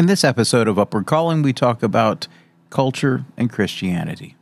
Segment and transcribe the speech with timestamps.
[0.00, 2.26] In this episode of Upward Calling, we talk about
[2.70, 4.34] culture and Christianity.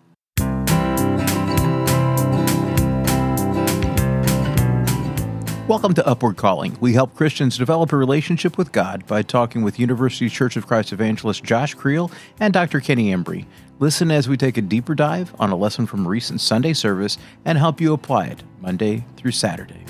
[5.67, 6.79] Welcome to Upward Calling.
[6.81, 10.92] We help Christians develop a relationship with God by talking with University Church of Christ
[10.92, 12.79] evangelist Josh Creel and Dr.
[12.79, 13.45] Kenny Embry.
[13.81, 17.59] Listen as we take a deeper dive on a lesson from recent Sunday service and
[17.59, 19.84] help you apply it Monday through Saturday.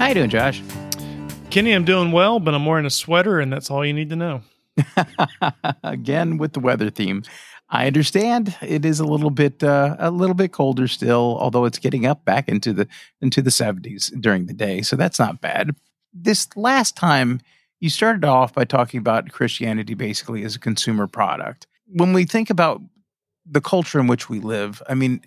[0.00, 0.62] How you doing, Josh?
[1.50, 4.16] Kenny, I'm doing well, but I'm wearing a sweater, and that's all you need to
[4.16, 4.40] know.
[5.84, 7.22] Again, with the weather theme,
[7.68, 11.78] I understand it is a little bit uh, a little bit colder still, although it's
[11.78, 12.88] getting up back into the
[13.20, 15.76] into the 70s during the day, so that's not bad.
[16.14, 17.42] This last time,
[17.78, 21.66] you started off by talking about Christianity basically as a consumer product.
[21.86, 22.80] When we think about
[23.44, 25.20] the culture in which we live, I mean,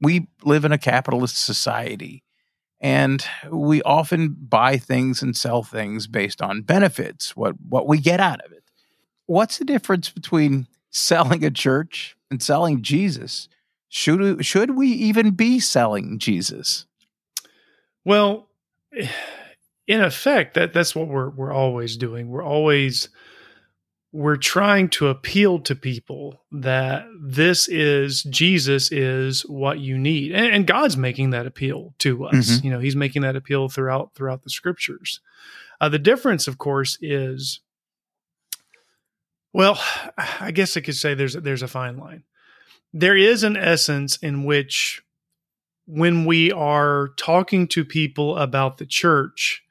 [0.00, 2.22] we live in a capitalist society
[2.82, 8.20] and we often buy things and sell things based on benefits what what we get
[8.20, 8.64] out of it.
[9.26, 13.48] What's the difference between selling a church and selling jesus?
[13.88, 16.86] Should we, should we even be selling jesus?
[18.04, 18.48] Well
[19.86, 22.28] in effect that that's what we're we're always doing.
[22.28, 23.08] We're always
[24.12, 30.46] we're trying to appeal to people that this is Jesus is what you need, and,
[30.46, 32.34] and God's making that appeal to us.
[32.34, 32.66] Mm-hmm.
[32.66, 35.20] You know, He's making that appeal throughout throughout the Scriptures.
[35.80, 37.60] Uh, the difference, of course, is
[39.52, 39.80] well,
[40.40, 42.24] I guess I could say there's there's a fine line.
[42.92, 45.02] There is an essence in which,
[45.86, 49.62] when we are talking to people about the church,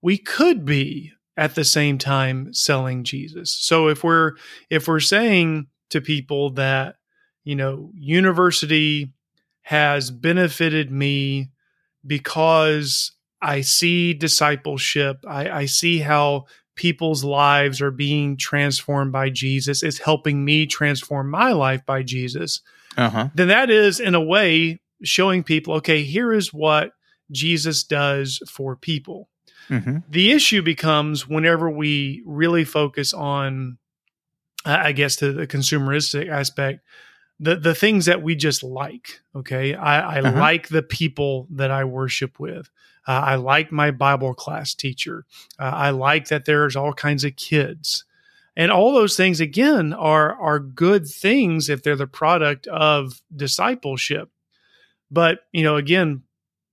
[0.00, 3.52] we could be at the same time selling Jesus.
[3.52, 4.32] So if we're
[4.68, 6.96] if we're saying to people that
[7.44, 9.12] you know university
[9.62, 11.50] has benefited me
[12.04, 19.82] because I see discipleship, I, I see how people's lives are being transformed by Jesus.
[19.82, 22.60] It's helping me transform my life by Jesus.
[22.96, 23.28] Uh-huh.
[23.34, 26.92] Then that is, in a way, showing people, okay, here is what
[27.30, 29.28] Jesus does for people.
[29.68, 29.98] Mm-hmm.
[30.08, 33.78] The issue becomes whenever we really focus on,
[34.64, 36.80] I guess, to the consumeristic aspect,
[37.40, 39.20] the the things that we just like.
[39.34, 40.38] Okay, I, I uh-huh.
[40.38, 42.70] like the people that I worship with.
[43.06, 45.24] Uh, I like my Bible class teacher.
[45.58, 48.04] Uh, I like that there's all kinds of kids,
[48.56, 54.30] and all those things again are are good things if they're the product of discipleship.
[55.10, 56.22] But you know, again,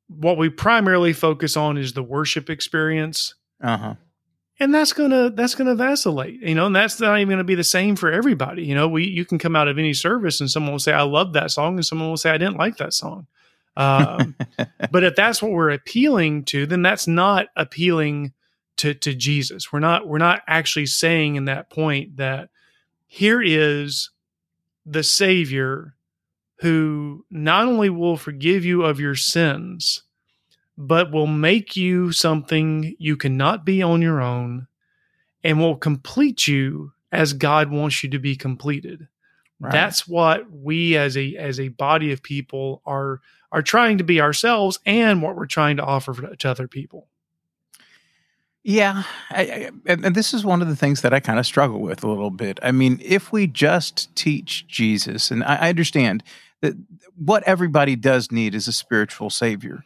[0.08, 3.36] what we primarily focus on is the worship experience.
[3.62, 3.96] Uh-huh.
[4.60, 7.64] And that's gonna that's gonna vacillate, you know, and that's not even gonna be the
[7.64, 8.64] same for everybody.
[8.64, 11.02] You know, we you can come out of any service and someone will say, I
[11.02, 13.28] love that song, and someone will say, I didn't like that song.
[13.76, 14.36] Um,
[14.92, 18.32] but if that's what we're appealing to, then that's not appealing
[18.78, 19.74] to to Jesus.
[19.74, 22.50] We're not we're not actually saying in that point that
[23.08, 24.12] here is
[24.86, 25.96] the Savior
[26.60, 30.04] who not only will forgive you of your sins,
[30.78, 34.68] but will make you something you cannot be on your own
[35.44, 39.08] and will complete you as God wants you to be completed.
[39.60, 39.72] Right.
[39.72, 43.22] That's what we as a as a body of people are
[43.52, 47.08] are trying to be ourselves and what we're trying to offer to other people.
[48.68, 51.82] Yeah, I, I, and this is one of the things that I kind of struggle
[51.82, 52.58] with a little bit.
[52.64, 56.24] I mean, if we just teach Jesus, and I, I understand
[56.62, 56.74] that
[57.16, 59.86] what everybody does need is a spiritual savior.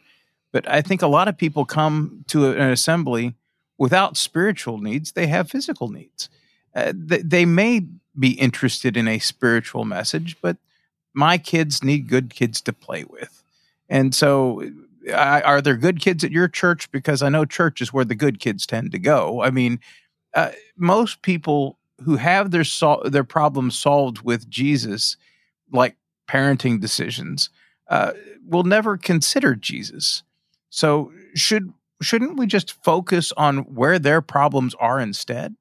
[0.50, 3.34] But I think a lot of people come to an assembly
[3.76, 6.30] without spiritual needs, they have physical needs.
[6.74, 7.84] Uh, they, they may
[8.18, 10.56] be interested in a spiritual message, but
[11.12, 13.42] my kids need good kids to play with.
[13.90, 14.62] And so,
[15.12, 16.90] are there good kids at your church?
[16.90, 19.42] Because I know church is where the good kids tend to go.
[19.42, 19.80] I mean,
[20.34, 25.16] uh, most people who have their sol- their problems solved with Jesus,
[25.72, 25.96] like
[26.28, 27.50] parenting decisions,
[27.88, 28.12] uh,
[28.46, 30.22] will never consider Jesus.
[30.70, 35.54] So should shouldn't we just focus on where their problems are instead?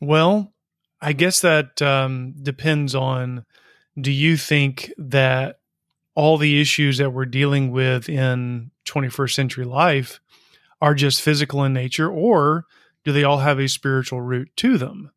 [0.00, 0.52] Well,
[1.00, 3.44] I guess that um, depends on.
[4.00, 5.59] Do you think that
[6.14, 10.20] all the issues that we're dealing with in 21st century life
[10.80, 12.64] are just physical in nature, or
[13.04, 15.10] do they all have a spiritual root to them?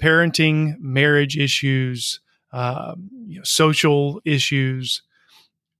[0.00, 2.20] Parenting, marriage issues,
[2.52, 2.94] uh,
[3.26, 5.02] you know, social issues,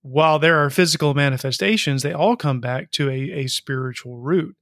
[0.03, 4.57] while there are physical manifestations, they all come back to a, a spiritual root.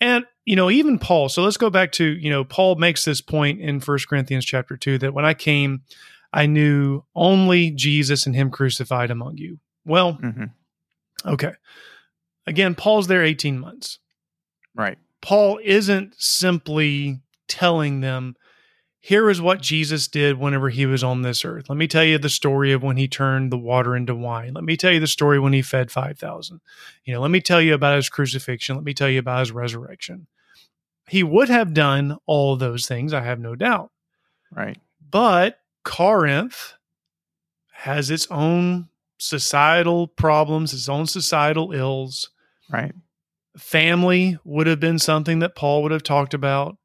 [0.00, 3.20] And, you know, even Paul, so let's go back to, you know, Paul makes this
[3.20, 5.82] point in First Corinthians chapter 2 that when I came,
[6.32, 9.58] I knew only Jesus and him crucified among you.
[9.84, 10.44] Well, mm-hmm.
[11.26, 11.52] okay.
[12.46, 13.98] Again, Paul's there 18 months.
[14.74, 14.98] Right.
[15.20, 18.36] Paul isn't simply telling them,
[19.00, 21.68] here is what Jesus did whenever he was on this earth.
[21.68, 24.54] Let me tell you the story of when he turned the water into wine.
[24.54, 26.60] Let me tell you the story when he fed 5,000.
[27.04, 28.76] You know, let me tell you about his crucifixion.
[28.76, 30.28] Let me tell you about his resurrection.
[31.08, 33.90] He would have done all those things, I have no doubt.
[34.52, 34.78] Right.
[35.10, 36.74] But Corinth
[37.72, 38.88] has its own
[39.18, 42.30] societal problems, its own societal ills.
[42.70, 42.92] Right.
[43.56, 46.78] Family would have been something that Paul would have talked about.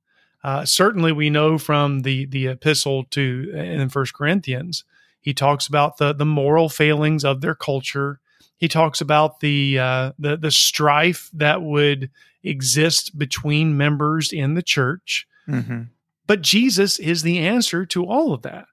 [0.43, 4.83] Uh, certainly, we know from the the epistle to in First Corinthians,
[5.19, 8.19] he talks about the the moral failings of their culture.
[8.57, 12.09] He talks about the uh, the the strife that would
[12.43, 15.27] exist between members in the church.
[15.47, 15.83] Mm-hmm.
[16.27, 18.67] But Jesus is the answer to all of that.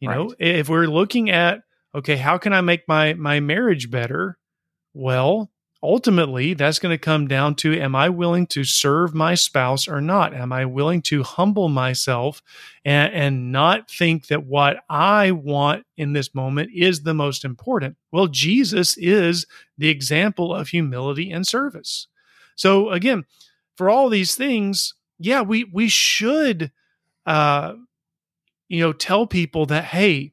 [0.00, 1.62] You know, if we're looking at
[1.94, 4.38] okay, how can I make my my marriage better?
[4.94, 5.50] Well,
[5.82, 10.00] ultimately, that's going to come down to am I willing to serve my spouse or
[10.00, 10.34] not?
[10.34, 12.42] Am I willing to humble myself
[12.84, 17.96] and, and not think that what I want in this moment is the most important?
[18.12, 19.46] Well, Jesus is
[19.76, 22.06] the example of humility and service.
[22.56, 23.24] So again,
[23.76, 26.72] for all these things, yeah, we we should
[27.26, 27.74] uh
[28.68, 30.32] you know tell people that hey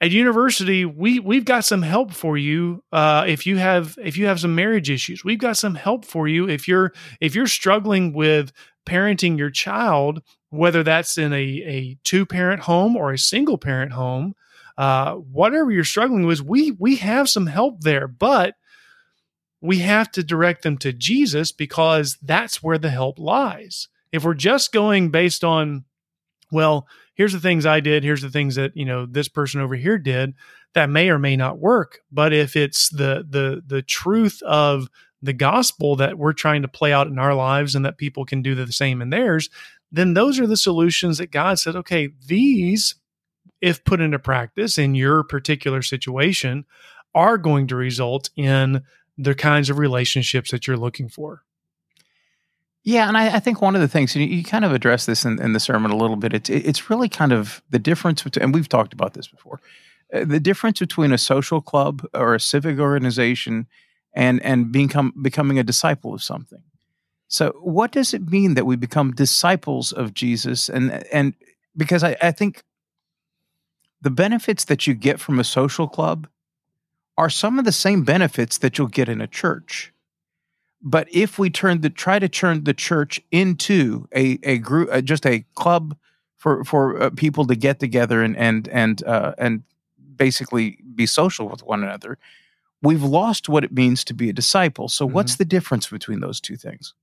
[0.00, 4.26] at university we we've got some help for you uh, if you have if you
[4.26, 5.24] have some marriage issues.
[5.24, 8.52] We've got some help for you if you're if you're struggling with
[8.86, 13.92] parenting your child whether that's in a, a two parent home or a single parent
[13.92, 14.34] home
[14.76, 18.56] uh, whatever you're struggling with we we have some help there but
[19.62, 23.88] we have to direct them to jesus because that's where the help lies.
[24.12, 25.84] If we're just going based on
[26.52, 29.74] well here's the things i did here's the things that you know this person over
[29.74, 30.34] here did
[30.74, 32.00] that may or may not work.
[32.12, 34.88] But if it's the the the truth of
[35.22, 38.42] the gospel that we're trying to play out in our lives and that people can
[38.42, 39.48] do the same in theirs
[39.90, 42.96] then those are the solutions that god said okay these
[43.62, 46.66] if put into practice in your particular situation
[47.14, 48.82] are going to result in
[49.16, 51.42] the kinds of relationships that you're looking for
[52.84, 55.24] Yeah, and I, I think one of the things, you, you kind of address this
[55.24, 56.34] in, in the sermon a little bit.
[56.34, 59.60] It's it's really kind of the difference between, and we've talked about this before,
[60.12, 63.66] uh, the difference between a social club or a civic organization
[64.14, 66.62] and and become becoming a disciple of something.
[67.26, 70.68] So, what does it mean that we become disciples of Jesus?
[70.68, 71.32] And and
[71.74, 72.64] because I, I think
[74.02, 76.28] the benefits that you get from a social club
[77.16, 79.93] are some of the same benefits that you'll get in a church.
[80.84, 85.00] But if we turn the try to turn the church into a a group, uh,
[85.00, 85.96] just a club
[86.36, 89.62] for for uh, people to get together and and and uh, and
[90.16, 92.18] basically be social with one another,
[92.82, 94.88] we've lost what it means to be a disciple.
[94.88, 96.94] So, what's the difference between those two things?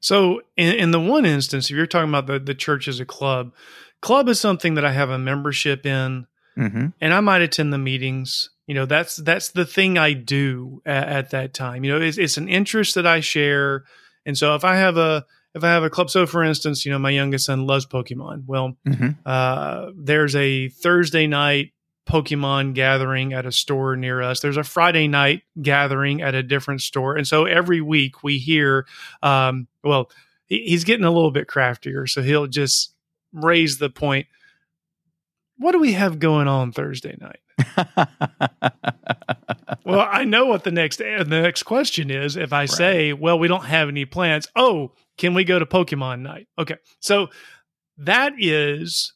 [0.00, 3.04] So, in, in the one instance, if you're talking about the, the church as a
[3.04, 3.52] club,
[4.00, 6.26] club is something that I have a membership in,
[6.56, 6.86] Mm-hmm.
[7.00, 8.50] and I might attend the meetings.
[8.68, 11.82] You know, that's that's the thing I do at, at that time.
[11.82, 13.84] You know, it's, it's an interest that I share,
[14.24, 15.24] and so if I have a
[15.54, 18.44] if I have a club, so for instance, you know, my youngest son loves Pokemon.
[18.46, 19.08] Well, Mm-hmm.
[19.26, 21.72] uh, there's a Thursday night
[22.08, 24.40] Pokemon gathering at a store near us.
[24.40, 27.16] There's a Friday night gathering at a different store.
[27.16, 28.86] And so every week we hear,
[29.22, 30.10] um, well,
[30.46, 32.06] he's getting a little bit craftier.
[32.06, 32.94] So he'll just
[33.32, 34.26] raise the point.
[35.58, 37.40] What do we have going on Thursday night?
[39.84, 42.36] Well, I know what the next the next question is.
[42.36, 46.20] If I say, "Well, we don't have any plans," oh, can we go to Pokemon
[46.20, 46.46] night?
[46.58, 47.28] Okay, so
[47.96, 49.14] that is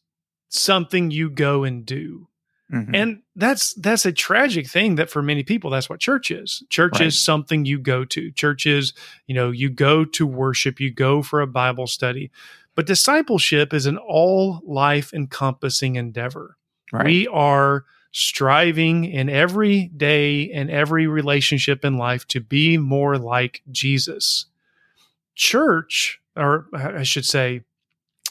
[0.49, 2.29] something you go and do,
[2.73, 2.91] Mhm.
[2.95, 6.63] and that's that's a tragic thing that for many people that's what church is.
[6.71, 7.07] Church Right.
[7.09, 8.31] is something you go to.
[8.33, 8.95] Church is
[9.27, 12.31] you know you go to worship, you go for a Bible study,
[12.75, 16.57] but discipleship is an all life encompassing endeavor.
[16.93, 17.07] right.
[17.07, 23.63] We are striving in every day and every relationship in life to be more like
[23.71, 24.47] Jesus.
[25.35, 27.63] Church, or I should say,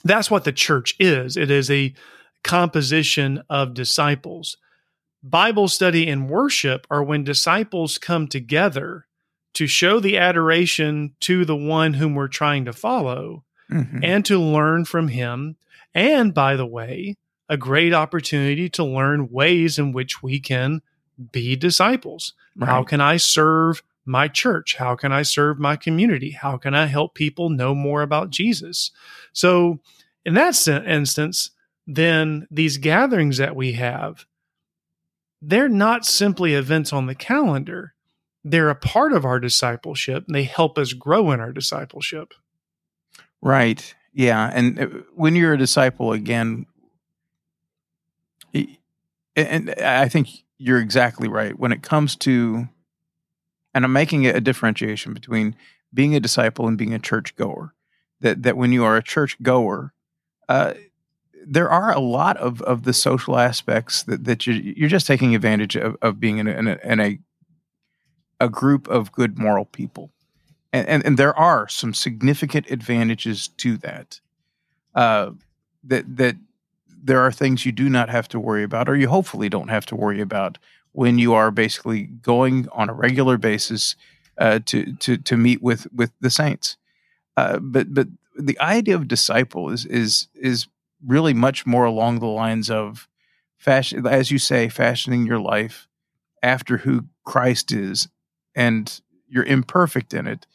[0.03, 1.35] that's what the church is.
[1.35, 1.93] It is a
[2.43, 4.57] composition of disciples.
[5.23, 9.05] Bible study and worship are when disciples come together
[9.53, 13.99] to show the adoration to the one whom we're trying to follow Mhm.
[14.03, 15.57] and to learn from him.
[15.93, 17.17] And by the way,
[17.51, 20.81] a great opportunity to learn ways in which we can
[21.33, 22.33] be disciples.
[22.61, 24.77] How can I serve my church?
[24.77, 26.31] How can I serve my community?
[26.31, 28.91] How can I help people know more about Jesus?
[29.33, 29.79] So,
[30.25, 31.51] in that instance,
[31.85, 34.25] then these gatherings that we have,
[35.41, 37.93] they're not simply events on the calendar.
[38.43, 42.33] they're a part of our discipleship and they help us grow in our discipleship.
[43.41, 43.93] Right.
[44.13, 44.49] Yeah.
[44.53, 46.65] And uh, when you're a disciple, again,
[49.35, 51.57] and I think you're exactly right.
[51.57, 52.67] When it comes to,
[53.73, 55.55] and I'm making it a differentiation between
[55.93, 57.73] being a disciple and being a church goer,
[58.19, 59.93] that, that when you are a church goer,
[60.47, 60.73] uh,
[61.45, 65.33] there are a lot of, of the social aspects that, that you, you're just taking
[65.33, 67.19] advantage of, of being in a, in a, in a
[68.41, 70.09] a group of good moral people.
[70.73, 74.19] And, and, and there are some significant advantages to that.
[74.95, 75.31] Uh,
[75.83, 76.37] that that
[77.03, 79.85] there are things you do not have to worry about, or you hopefully don't have
[79.87, 80.57] to worry about
[80.91, 83.95] when you are basically going on a regular basis
[84.37, 86.77] uh, to to to meet with with the saints.
[87.37, 90.67] Uh, but but the idea of disciple is is is
[91.05, 93.07] really much more along the lines of
[93.57, 95.87] fashion, as you say, fashioning your life
[96.43, 98.07] after who Christ is
[98.55, 100.45] and you're imperfect in it.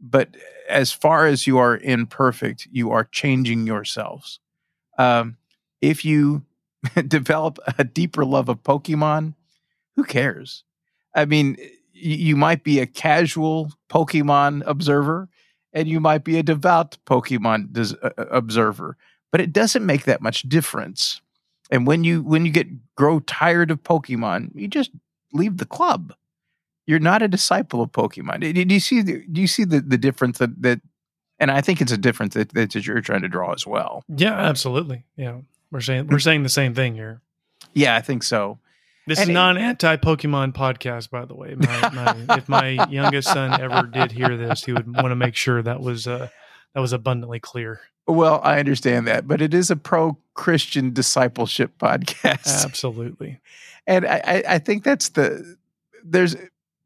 [0.00, 0.36] But
[0.68, 4.38] as far as you are imperfect, you are changing yourselves.
[4.98, 5.37] Um,
[5.80, 6.44] if you
[7.08, 9.34] develop a deeper love of Pokemon,
[9.96, 10.64] who cares?
[11.14, 11.56] I mean,
[11.92, 15.28] you might be a casual Pokemon observer
[15.72, 18.96] and you might be a devout Pokemon des- uh, uh, observer,
[19.32, 21.20] but it doesn't make that much difference.
[21.70, 24.90] And when you when you get grow tired of Pokemon, you just
[25.32, 26.14] leave the club
[26.88, 28.40] you're not a disciple of Pokemon.
[28.40, 29.02] Do you see?
[29.02, 30.80] The, do you see the, the difference that, that?
[31.38, 34.02] And I think it's a difference that, that you're trying to draw as well.
[34.08, 35.04] Yeah, absolutely.
[35.14, 37.22] Yeah, we're saying we're saying the same thing here.
[37.74, 38.58] Yeah, I think so.
[39.06, 41.54] This and is not an anti Pokemon podcast, by the way.
[41.54, 41.90] My,
[42.26, 45.62] my, if my youngest son ever did hear this, he would want to make sure
[45.62, 46.28] that was uh,
[46.74, 47.80] that was abundantly clear.
[48.06, 52.64] Well, I understand that, but it is a pro Christian discipleship podcast.
[52.64, 53.40] Absolutely,
[53.86, 55.56] and I, I think that's the
[56.04, 56.36] there's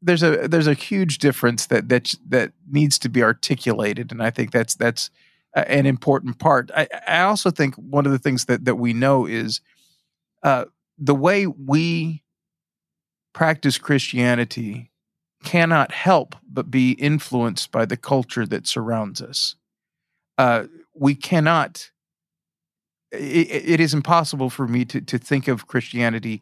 [0.01, 4.29] there's a there's a huge difference that that that needs to be articulated, and I
[4.29, 5.09] think that's that's
[5.55, 6.71] an important part.
[6.75, 9.61] I, I also think one of the things that that we know is
[10.43, 10.65] uh,
[10.97, 12.23] the way we
[13.33, 14.91] practice Christianity
[15.43, 19.55] cannot help but be influenced by the culture that surrounds us.
[20.37, 21.89] Uh, we cannot.
[23.11, 26.41] It, it is impossible for me to to think of Christianity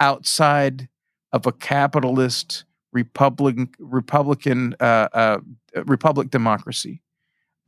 [0.00, 0.88] outside
[1.32, 5.38] of a capitalist Republican Republican uh, uh,
[5.86, 7.00] republic democracy.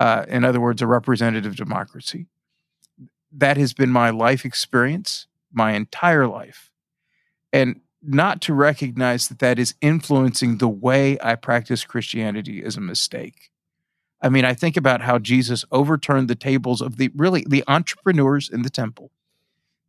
[0.02, 2.26] Uh, in other words, a representative democracy.
[3.30, 6.72] That has been my life experience, my entire life,
[7.52, 12.80] and not to recognize that that is influencing the way I practice Christianity is a
[12.80, 13.52] mistake.
[14.20, 18.50] I mean, I think about how Jesus overturned the tables of the really the entrepreneurs
[18.50, 19.12] in the temple.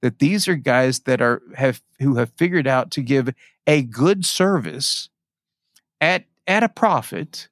[0.04, 3.34] That these are guys that are have who have figured out to give
[3.66, 5.10] a good service
[6.00, 7.48] at at a profit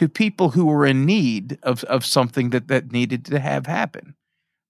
[0.00, 4.14] to people who were in need of, of something that, that needed to have happen.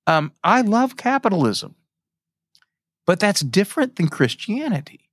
[0.09, 1.77] Um, I love capitalism,
[3.07, 5.09] but that's different than Christianity.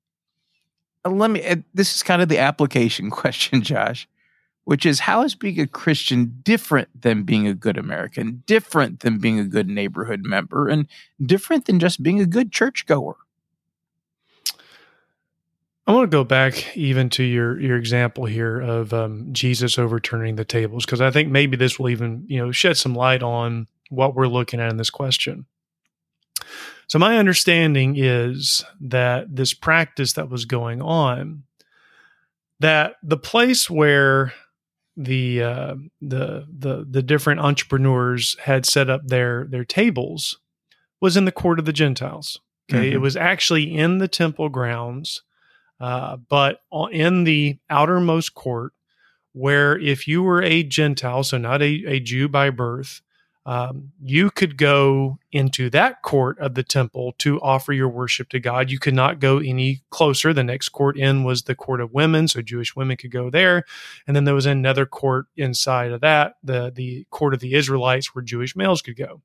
[1.05, 4.07] Uh, let me, uh, this is kind of the application question, Josh,
[4.63, 9.19] which is how is being a Christian different than being a good American, different than
[9.19, 10.87] being a good neighborhood member, and
[11.23, 13.17] different than just being a good churchgoer?
[15.87, 20.35] I want to go back even to your your example here of um, Jesus overturning
[20.35, 23.67] the tables because I think maybe this will even you know shed some light on
[23.89, 25.45] what we're looking at in this question.
[26.87, 31.43] So my understanding is that this practice that was going on,
[32.59, 34.33] that the place where
[34.97, 40.37] the uh, the the the different entrepreneurs had set up their their tables
[40.99, 42.41] was in the court of the Gentiles.
[42.69, 42.95] Okay, mm-hmm.
[42.95, 45.21] it was actually in the temple grounds
[45.79, 48.73] uh, but in the outermost court,
[49.33, 53.01] where if you were a Gentile, so not a, a Jew by birth,
[53.45, 58.41] um, you could go into that court of the temple to offer your worship to
[58.41, 58.69] God.
[58.69, 60.33] You could not go any closer.
[60.33, 63.63] The next court in was the court of women, so Jewish women could go there.
[64.05, 68.13] And then there was another court inside of that, the, the court of the Israelites,
[68.13, 69.21] where Jewish males could go.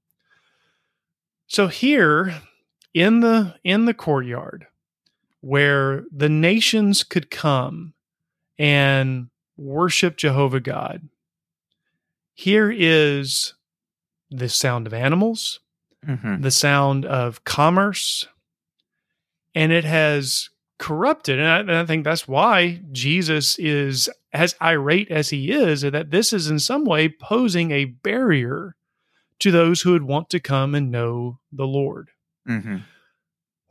[1.48, 2.32] So here
[2.94, 4.68] in the in the courtyard,
[5.42, 7.92] where the nations could come
[8.58, 11.08] and worship Jehovah God.
[12.32, 13.54] Here is
[14.30, 15.60] the sound of animals,
[16.06, 16.40] mm-hmm.
[16.40, 18.26] the sound of commerce,
[19.54, 21.38] and it has corrupted.
[21.38, 26.10] And I, and I, think that's why Jesus is as irate as he is, that
[26.10, 28.76] this is in some way posing a barrier
[29.40, 32.10] to those who would want to come and know the Lord.
[32.48, 32.76] Mm-hmm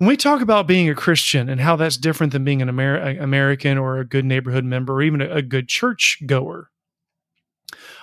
[0.02, 3.20] when we talk about being a Christian and how that's different than being an Amer-
[3.20, 6.72] American or a good neighborhood member or even a, a good church goer,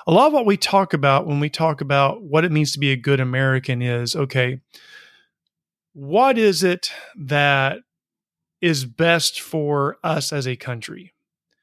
[0.07, 2.78] a lot of what we talk about when we talk about what it means to
[2.78, 4.61] be a good American is okay,
[5.93, 7.78] what is it that
[8.61, 11.14] is best for us as a country?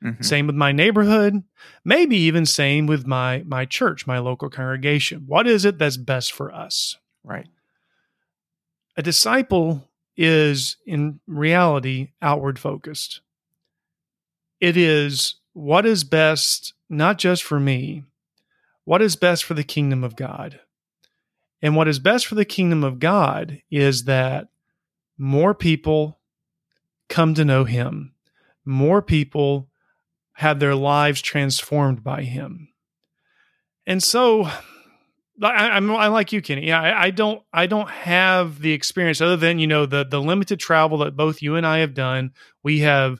[0.03, 0.21] Mm-hmm.
[0.21, 1.45] Same with my neighborhood,
[1.85, 5.23] maybe even same with my my church, my local congregation.
[5.27, 6.97] What is it that's best for us?
[7.23, 7.47] Right.
[8.97, 13.21] A disciple is in reality outward focused.
[14.59, 18.03] It is what is best not just for me,
[18.83, 20.59] what is best for the kingdom of God.
[21.61, 24.49] And what is best for the kingdom of God is that
[25.17, 26.19] more people
[27.09, 28.13] come to know him.
[28.65, 29.69] More people
[30.33, 32.69] have their lives transformed by him.
[33.87, 34.49] And so
[35.41, 36.67] I, am I like you, Kenny.
[36.67, 40.21] Yeah, I, I, don't I don't have the experience other than you know the the
[40.21, 42.31] limited travel that both you and I have done.
[42.63, 43.19] We have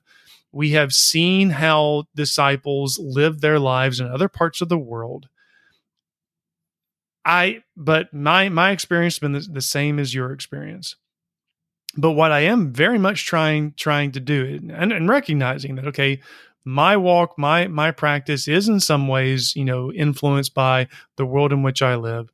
[0.52, 5.28] we have seen how disciples live their lives in other parts of the world.
[7.26, 10.96] I but my my experience has been the, the same as your experience.
[11.98, 16.22] But what I am very much trying trying to do and, and recognizing that okay,
[16.66, 21.54] my walk, my my practice is in some ways, you know, influenced by the world
[21.54, 22.30] in which I live.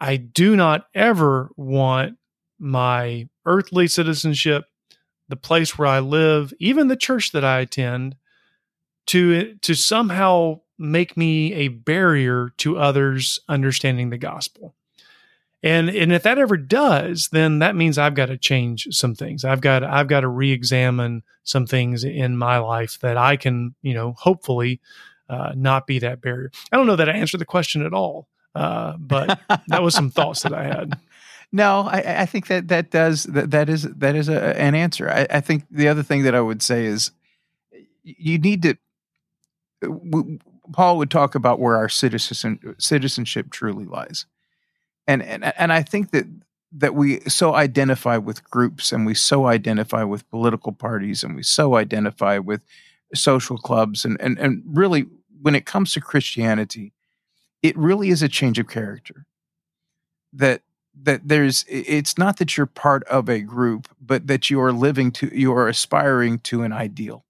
[0.00, 2.18] I do not ever want
[2.58, 4.64] my earthly citizenship,
[5.28, 8.16] the place where I live, even the church that I attend,
[9.06, 14.74] to to somehow make me a barrier to others understanding the gospel.
[15.62, 19.44] And and if that ever does, then that means I've got to change some things.
[19.44, 23.94] I've got I've got to re-examine some things in my life that I can, you
[23.94, 24.80] know, hopefully
[25.28, 26.50] uh, not be that barrier.
[26.72, 30.10] I don't know that I answered the question at all, uh, but that was some
[30.10, 30.98] thoughts that I had.
[31.54, 35.10] No, I, I, think that that does that, that is that is a, an answer.
[35.10, 37.10] I, I, think the other thing that I would say is
[38.02, 38.78] you need to.
[40.72, 44.24] Paul would talk about where our citizen, citizenship truly lies
[45.06, 46.26] and and and I think that
[46.72, 51.42] that we so identify with groups and we so identify with political parties and we
[51.42, 52.62] so identify with
[53.14, 55.06] social clubs and and and really
[55.42, 56.92] when it comes to Christianity,
[57.62, 59.26] it really is a change of character.
[60.32, 60.62] That
[61.02, 65.10] that there's it's not that you're part of a group, but that you are living
[65.12, 67.24] to you are aspiring to an ideal.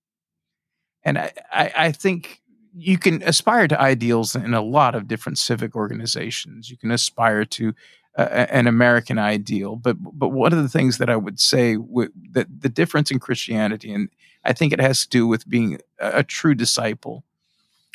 [1.05, 2.42] And I, I, I think
[2.75, 6.71] you can aspire to ideals in a lot of different civic organizations.
[6.71, 7.75] You can aspire to
[8.17, 12.13] uh, an American ideal, but but one of the things that I would say w-
[12.33, 14.09] that the difference in Christianity, and
[14.45, 17.25] I think it has to do with being a, a true disciple,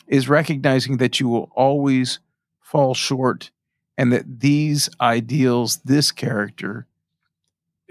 [0.07, 2.19] is recognizing that you will always
[2.61, 3.51] fall short,
[3.97, 6.87] and that these ideals, this character,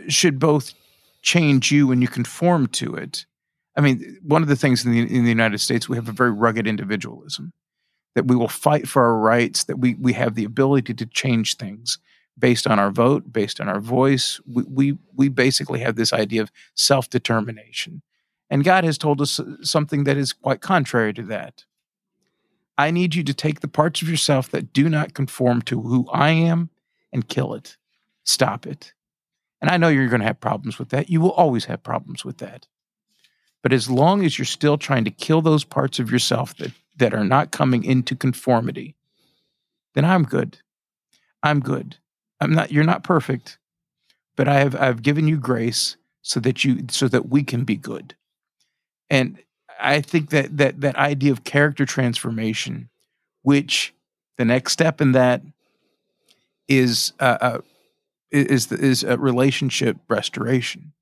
[0.08, 0.74] should both
[1.22, 3.24] change you and you conform to it,
[3.76, 6.12] I mean, one of the things in the, in the United States, we have a
[6.12, 7.52] very rugged individualism
[8.14, 11.56] that we will fight for our rights, that we, we have the ability to change
[11.56, 11.98] things
[12.38, 14.40] based on our vote, based on our voice.
[14.46, 18.02] We, we, we basically have this idea of self determination.
[18.48, 21.64] And God has told us uh, something that is quite contrary to that.
[22.78, 26.08] I need you to take the parts of yourself that do not conform to who
[26.12, 26.70] I am
[27.12, 27.76] and kill it.
[28.24, 28.92] Stop it.
[29.60, 31.08] And I know you're going to have problems with that.
[31.08, 32.66] You will always have problems with that.
[33.66, 37.12] But as long as you're still trying to kill those parts of yourself that, that
[37.12, 38.94] are not coming into conformity,
[39.96, 40.58] then I'm good.
[41.42, 41.96] I'm good.
[42.40, 43.58] I'm not you're not perfect,
[44.36, 47.74] but I have I've given you grace so that you so that we can be
[47.74, 48.14] good.
[49.10, 49.36] And
[49.80, 52.88] I think that that that idea of character transformation,
[53.42, 53.92] which
[54.38, 55.42] the next step in that
[56.68, 57.58] is uh, uh
[58.30, 60.92] is is a relationship restoration.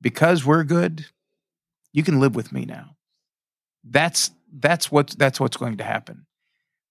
[0.00, 1.04] Because we're good,
[1.92, 2.96] you can live with me now.
[3.84, 6.26] That's that's what that's what's going to happen.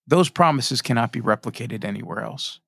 [0.08, 2.60] Those promises cannot be replicated anywhere else.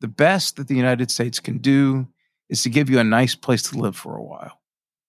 [0.00, 2.08] The best that the United States can do
[2.50, 4.60] is to give you a nice place to live for a while,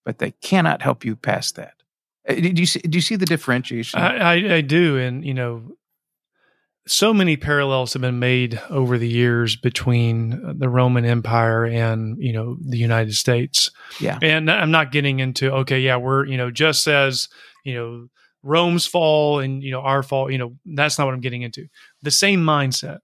[0.04, 1.74] but they cannot help you past that.
[2.26, 4.00] Uh, do you see, do you see the differentiation?
[4.00, 5.76] I, I, I do, and you know,
[6.86, 12.32] so many parallels have been made over the years between the Roman Empire and you
[12.32, 13.70] know the United States.
[14.00, 17.28] Yeah, and I'm not getting into okay, yeah, we're you know just as
[17.64, 18.06] you know
[18.42, 20.30] Rome's fall and you know our fall.
[20.30, 21.66] You know that's not what I'm getting into.
[22.02, 22.98] The same mindset.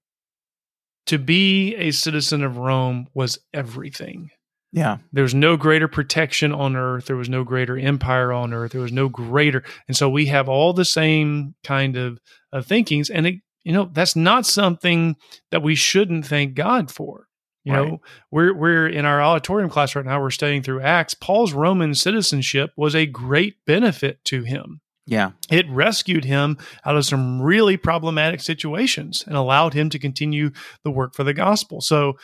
[1.06, 4.30] To be a citizen of Rome was everything.
[4.72, 4.98] Yeah.
[5.12, 7.06] There was no greater protection on earth.
[7.06, 8.72] There was no greater empire on earth.
[8.72, 9.64] There was no greater.
[9.88, 12.20] And so we have all the same kind of,
[12.52, 13.10] of thinkings.
[13.10, 13.34] And it,
[13.64, 15.16] you know, that's not something
[15.50, 17.26] that we shouldn't thank God for.
[17.64, 17.88] You Right.
[17.88, 20.20] know, we're we're in our auditorium class right now.
[20.20, 21.12] We're studying through Acts.
[21.14, 24.80] Paul's Roman citizenship was a great benefit to him.
[25.06, 25.32] Yeah.
[25.50, 30.52] It rescued him out of some really problematic situations and allowed him to continue
[30.84, 31.80] the work for the gospel.
[31.80, 32.14] So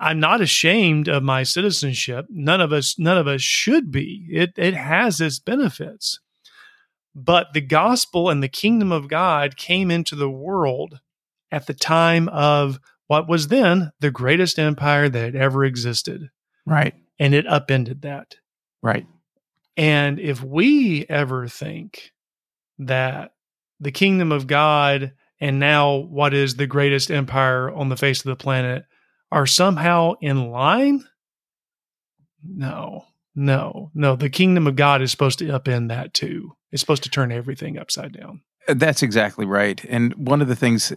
[0.00, 2.26] I'm not ashamed of my citizenship.
[2.28, 4.26] None of us none of us should be.
[4.30, 6.18] It it has its benefits.
[7.14, 11.00] But the gospel and the kingdom of God came into the world
[11.52, 16.30] at the time of what was then the greatest empire that had ever existed.
[16.66, 16.94] Right.
[17.18, 18.34] And it upended that.
[18.82, 19.06] Right.
[19.76, 22.12] And if we ever think
[22.78, 23.32] that
[23.80, 28.28] the kingdom of God and now what is the greatest empire on the face of
[28.28, 28.84] the planet
[29.30, 31.04] are somehow in line,
[32.42, 34.16] no, no, no.
[34.16, 36.56] The kingdom of God is supposed to upend that too.
[36.70, 38.42] It's supposed to turn everything upside down.
[38.68, 39.84] Uh, That's exactly right.
[39.88, 40.92] And one of the things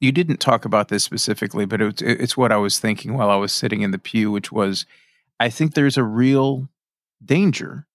[0.00, 3.36] you didn't talk about this specifically, but it's, it's what I was thinking while I
[3.36, 4.86] was sitting in the pew, which was
[5.38, 6.68] I think there's a real
[7.24, 7.86] danger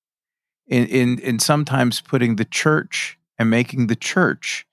[0.67, 4.65] in, in, in sometimes putting the church and making the church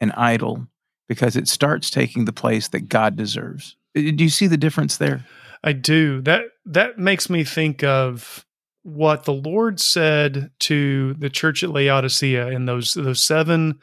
[0.00, 0.66] an idol
[1.08, 3.76] because it starts taking the place that God deserves.
[3.96, 5.24] Uh, Do you see the difference there?
[5.62, 6.20] I do.
[6.22, 8.44] That that makes me think of
[8.82, 13.78] what the Lord said to the church at Laodicea in those those seven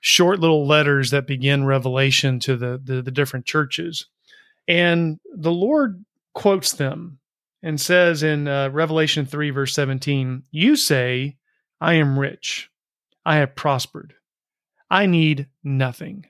[0.00, 4.06] short little letters that begin Revelation to the the, the different churches,
[4.68, 7.18] and the Lord quotes them
[7.62, 11.36] and says in uh, Revelation three verse seventeen, "You say,
[11.80, 12.70] I am rich,
[13.24, 14.14] I have prospered,
[14.90, 16.26] I need nothing."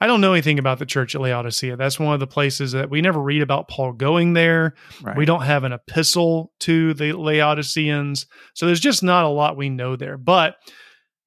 [0.00, 1.76] I don't know anything about the church at Laodicea.
[1.76, 4.74] That's one of the places that we never read about Paul going there.
[5.02, 5.16] Right.
[5.16, 8.26] We don't have an epistle to the Laodiceans.
[8.54, 10.18] So there's just not a lot we know there.
[10.18, 10.56] But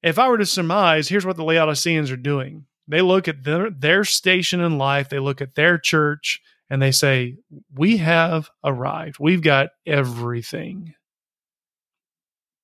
[0.02, 2.66] if I were to surmise, here's what the Laodiceans are doing.
[2.86, 6.92] They look at their, their station in life, they look at their church, and they
[6.92, 7.36] say,
[7.74, 9.16] We have arrived.
[9.18, 10.94] We've got everything.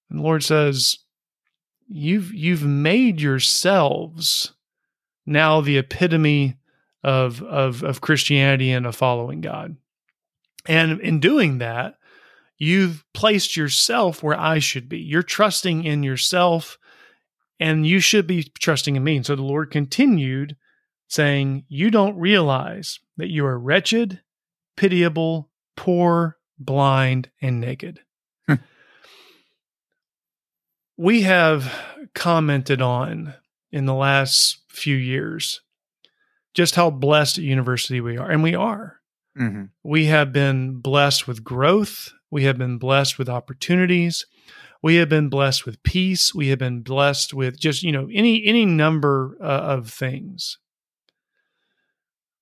[0.09, 0.99] And the Lord says,
[1.89, 4.55] You've you've made yourselves
[5.27, 6.57] now the epitome
[7.03, 9.77] of of of Christianity and of following God.
[10.67, 11.97] And in doing that,
[12.57, 14.99] you've placed yourself where I should be.
[14.99, 16.79] You're trusting in yourself
[17.61, 19.17] and you should be trusting in me.
[19.17, 20.57] And so the Lord continued
[21.09, 24.21] saying, You don't realize that you are wretched,
[24.77, 28.01] pitiable, poor, blind, and naked.
[28.49, 28.55] Hmm.
[30.97, 31.73] we have
[32.15, 33.35] commented on
[33.75, 35.61] in the last few years
[36.55, 38.31] just how blessed at university we are.
[38.31, 39.01] And we are.
[39.37, 39.71] Mhm.
[39.83, 42.13] We have been blessed with growth.
[42.31, 44.25] We have been blessed with opportunities.
[44.83, 46.33] We have been blessed with peace.
[46.35, 49.45] We have been blessed with just, you know, any any number uh,
[49.77, 50.59] of things.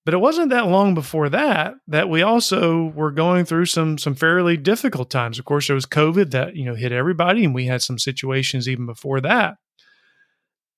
[0.05, 4.15] But it wasn't that long before that that we also were going through some some
[4.15, 5.39] fairly difficult times.
[5.39, 8.69] Of course, there was COVID that, you know, hit everybody and we had some situations
[8.69, 9.55] even before that.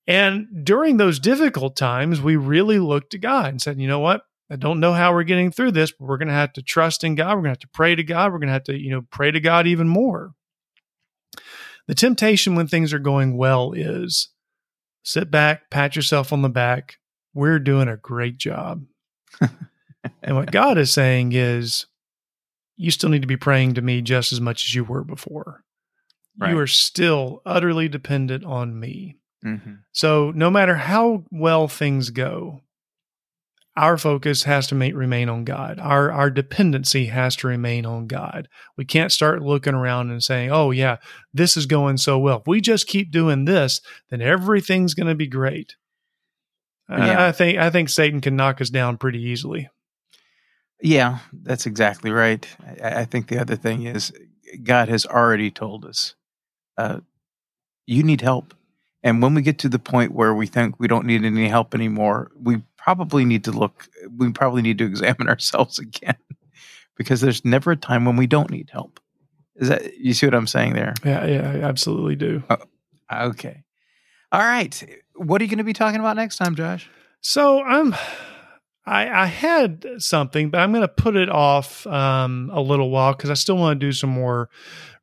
[0.07, 4.21] And during those difficult times, we really looked to God and said, you know what?
[4.49, 7.03] I don't know how we're getting through this, but we're going to have to trust
[7.03, 7.29] in God.
[7.29, 8.31] We're going to have to pray to God.
[8.31, 10.33] We're going to have to, you know, pray to God even more.
[11.87, 14.29] The temptation when things are going well is
[15.03, 16.97] sit back, pat yourself on the back.
[17.33, 18.85] We're doing a great job.
[20.21, 21.87] and what God is saying is,
[22.77, 25.63] you still need to be praying to me just as much as you were before.
[26.37, 26.51] Right.
[26.51, 29.17] You are still utterly dependent on me.
[29.45, 29.79] Mhm.
[29.91, 32.61] So no matter how well things go,
[33.77, 35.79] our focus has to ma- remain on God.
[35.79, 38.47] Our our dependency has to remain on God.
[38.77, 40.97] We can't start looking around and saying, "Oh yeah,
[41.33, 42.39] this is going so well.
[42.39, 45.75] If we just keep doing this, then everything's going to be great."
[46.87, 49.69] I- I think I think Satan can knock us down pretty easily.
[50.81, 52.47] Yeah, that's exactly right.
[52.83, 54.11] I, I think the other thing is
[54.63, 56.15] God has already told us
[56.77, 56.99] uh,
[57.85, 58.53] you need help.
[59.05, 61.75] And when we get to the point where we think we don't need any help
[61.75, 63.87] anymore, we probably need to look,
[64.17, 66.17] we probably need to examine ourselves again
[66.97, 68.99] because there's never a time when we don't need help.
[69.57, 70.95] Is that, you see what I'm saying there?
[71.05, 72.43] Yeah, yeah, I absolutely do.
[72.49, 72.57] Oh,
[73.27, 73.63] okay.
[74.31, 74.99] All right.
[75.13, 76.89] What are you going to be talking about next time, Josh?
[77.21, 77.95] So I'm,
[78.87, 83.13] I, I had something, but I'm going to put it off um, a little while
[83.13, 84.49] because I still want to do some more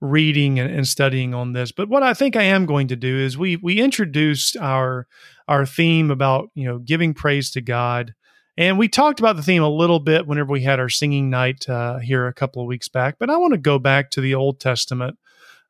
[0.01, 1.73] reading and, and studying on this.
[1.73, 5.07] But what I think I am going to do is we we introduced our
[5.49, 8.15] our theme about you know giving praise to God,
[8.57, 11.69] and we talked about the theme a little bit whenever we had our singing night
[11.69, 13.17] uh, here a couple of weeks back.
[13.19, 15.19] But I want to go back to the Old Testament,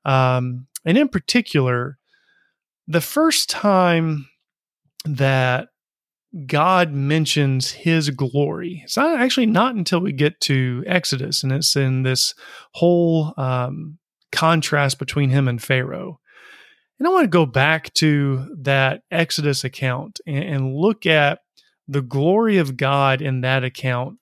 [0.04, 1.96] um, and in particular,
[2.86, 4.28] the first time
[5.06, 5.68] that
[6.46, 8.82] God mentions his glory.
[8.84, 12.34] It's not actually not until we get to Exodus, and it's in this
[12.72, 13.98] whole um,
[14.30, 16.20] contrast between him and Pharaoh.
[16.98, 21.40] And I want to go back to that Exodus account and, and look at
[21.88, 24.18] the glory of God in that account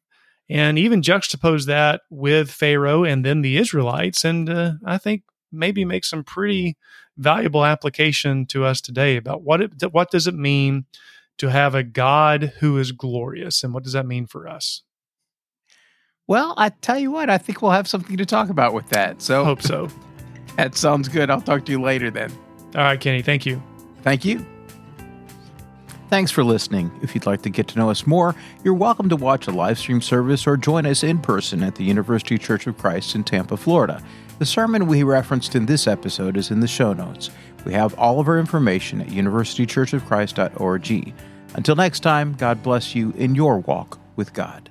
[0.48, 4.24] and even juxtapose that with Pharaoh and then the Israelites.
[4.24, 6.76] And uh, I think maybe make some pretty
[7.16, 10.86] valuable application to us today about what it, what does it mean
[11.40, 14.82] to have a God who is glorious, and what does that mean for us?
[16.26, 19.22] Well, I tell you what, I think we'll have something to talk about with that.
[19.22, 19.88] So hope so.
[20.56, 21.30] that sounds good.
[21.30, 22.30] I'll talk to you later then.
[22.74, 23.22] All right, Kenny.
[23.22, 23.62] Thank you.
[24.02, 24.44] Thank you.
[26.10, 26.90] Thanks for listening.
[27.02, 29.78] If you'd like to get to know us more, you're welcome to watch a live
[29.78, 33.56] stream service or join us in person at the University Church of Christ in Tampa,
[33.56, 34.02] Florida.
[34.38, 37.30] The sermon we referenced in this episode is in the show notes.
[37.64, 41.14] We have all of our information at universitychurchofchrist.org.
[41.54, 44.69] Until next time, God bless you in your walk with God.